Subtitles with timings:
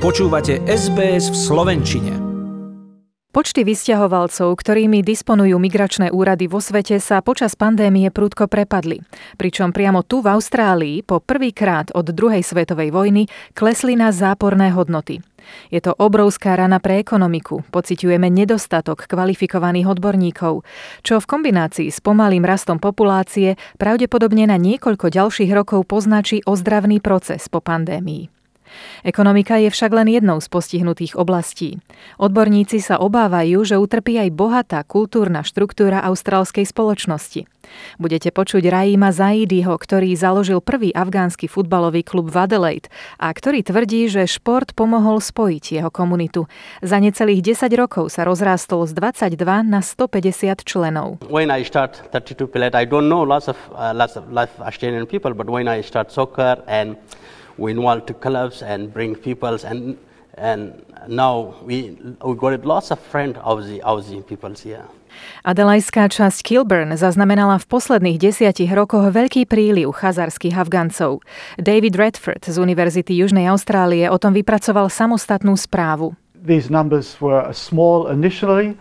[0.00, 2.12] Počúvate SBS v Slovenčine.
[3.36, 9.04] Počty vysťahovalcov, ktorými disponujú migračné úrady vo svete, sa počas pandémie prudko prepadli.
[9.36, 15.20] Pričom priamo tu v Austrálii po prvýkrát od druhej svetovej vojny klesli na záporné hodnoty.
[15.68, 17.60] Je to obrovská rana pre ekonomiku.
[17.68, 20.64] Pociťujeme nedostatok kvalifikovaných odborníkov,
[21.04, 27.52] čo v kombinácii s pomalým rastom populácie pravdepodobne na niekoľko ďalších rokov poznačí ozdravný proces
[27.52, 28.39] po pandémii.
[29.06, 31.80] Ekonomika je však len jednou z postihnutých oblastí.
[32.20, 37.46] Odborníci sa obávajú, že utrpí aj bohatá kultúrna štruktúra austrálskej spoločnosti.
[38.02, 44.10] Budete počuť Raima Zaidiho, ktorý založil prvý afgánsky futbalový klub v Adelaide a ktorý tvrdí,
[44.10, 46.50] že šport pomohol spojiť jeho komunitu.
[46.82, 51.22] Za necelých 10 rokov sa rozrástol z 22 na 150 členov.
[51.30, 54.52] When I start 32 Pilat, I don't know lots of, uh, lots of, lots
[55.06, 56.96] people, but when I start soccer and
[57.58, 59.96] we involve to clubs and bring peoples and
[60.34, 64.86] and now we we got lots of friend Aussie Aussie peoples here.
[65.42, 71.20] Adelajská časť Kilburn zaznamenala v posledných desiatich rokoch veľký príliv chazarských Afgancov.
[71.58, 76.14] David Redford z Univerzity Južnej Austrálie o tom vypracoval samostatnú správu.
[76.40, 78.78] These numbers were small initially,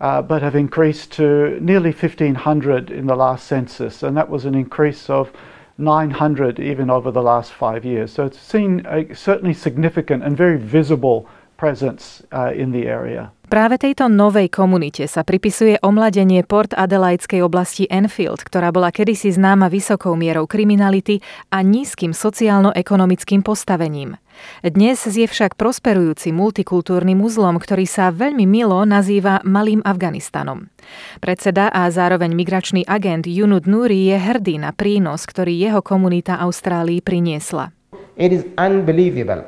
[0.00, 4.54] uh, but have increased to nearly 1,500 in the last census, and that was an
[4.56, 5.28] increase of
[5.78, 8.12] 900 even over the last five years.
[8.12, 13.32] So it's seen a certainly significant and very visible presence uh, in the area.
[13.52, 19.68] Práve tejto novej komunite sa pripisuje omladenie Port Adelaidskej oblasti Enfield, ktorá bola kedysi známa
[19.68, 21.20] vysokou mierou kriminality
[21.52, 24.16] a nízkym sociálno-ekonomickým postavením.
[24.64, 30.72] Dnes je však prosperujúci multikultúrnym uzlom, ktorý sa veľmi milo nazýva Malým Afganistanom.
[31.20, 37.04] Predseda a zároveň migračný agent Junud Nuri je hrdý na prínos, ktorý jeho komunita Austrálii
[37.04, 37.68] priniesla.
[38.16, 39.44] It is unbelievable.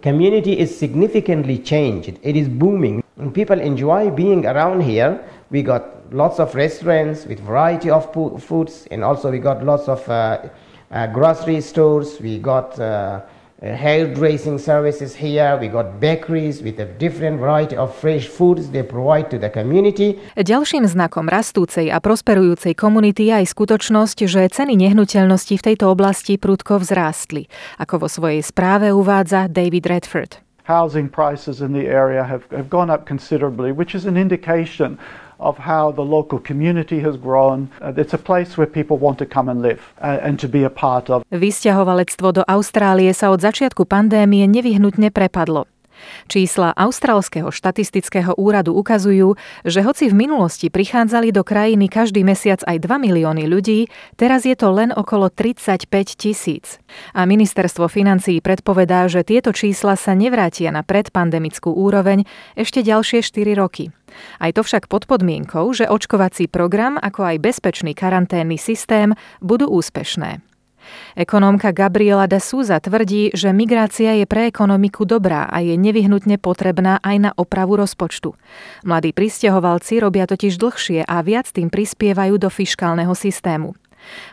[0.00, 2.18] Community is significantly changed.
[2.22, 3.04] It is booming.
[3.18, 5.22] And people enjoy being around here.
[5.50, 10.08] We got lots of restaurants with variety of foods, and also we got lots of
[10.08, 10.48] uh,
[10.90, 12.20] uh, grocery stores.
[12.20, 13.20] We got uh,
[13.62, 15.54] hairdressing services here.
[15.54, 20.18] We got bakeries with a different variety of fresh foods they provide to the community.
[20.34, 26.34] Ďalším znakom rastúcej a prosperujúcej komunity je aj skutočnosť, že ceny nehnuteľností v tejto oblasti
[26.36, 27.46] prudko vzrástli,
[27.78, 30.51] ako vo svojej správe uvádza David Redford.
[30.64, 34.98] Housing prices in the area have, have gone up considerably, which is an indication
[35.42, 37.68] of how the local community has grown.
[37.82, 40.62] Uh, it's a place where people want to come and live uh, and to be
[40.62, 41.26] a part of.
[41.34, 45.66] Vysťahovalectvo do Austrálie sa od začiatku pandémie nevyhnutne prepadlo.
[46.30, 49.34] Čísla Austrálskeho štatistického úradu ukazujú,
[49.66, 54.54] že hoci v minulosti prichádzali do krajiny každý mesiac aj 2 milióny ľudí, teraz je
[54.54, 56.78] to len okolo 35 tisíc.
[57.16, 63.56] A ministerstvo financií predpovedá, že tieto čísla sa nevrátia na predpandemickú úroveň ešte ďalšie 4
[63.56, 63.90] roky.
[64.38, 70.51] Aj to však pod podmienkou, že očkovací program ako aj bezpečný karanténny systém budú úspešné.
[71.16, 77.02] Ekonómka Gabriela de Souza tvrdí, že migrácia je pre ekonomiku dobrá a je nevyhnutne potrebná
[77.04, 78.34] aj na opravu rozpočtu.
[78.86, 83.76] Mladí pristahovalci robia totiž dlhšie a viac tým prispievajú do fiškálneho systému.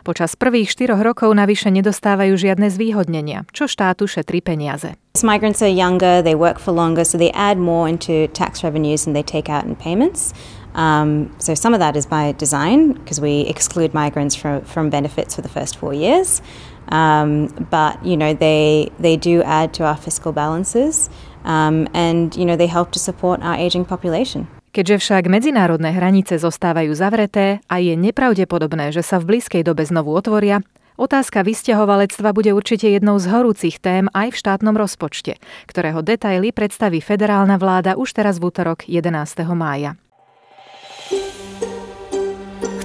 [0.02, 4.98] Počas prvých štyroch rokov navyše nedostávajú žiadne zvýhodnenia, čo štátu šetrí peniaze.
[5.22, 9.14] Migrants are younger, they work for longer, so they add more into tax revenues than
[9.14, 10.34] they take out in payments.
[10.74, 15.34] Um, so some of that is by design because we exclude migrants from, from benefits
[15.34, 16.42] for the first four years.
[16.90, 21.10] Um, but you know they they do add to our fiscal balances,
[21.44, 24.50] um, and you know they help to support our aging population.
[24.70, 30.14] Keďže však medzinárodné hranice zostávajú zavreté a je nepravdepodobné, že sa v blízkej dobe znovu
[30.14, 30.62] otvoria,
[31.00, 37.00] Otázka vysťahovalectva bude určite jednou z horúcich tém aj v štátnom rozpočte, ktorého detaily predstaví
[37.00, 39.08] federálna vláda už teraz v útorok 11.
[39.56, 39.96] mája.